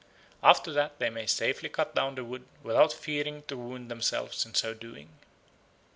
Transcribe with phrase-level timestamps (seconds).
[0.41, 4.55] After that they may safely cut down the wood without fearing to wound themselves in
[4.55, 5.09] so doing.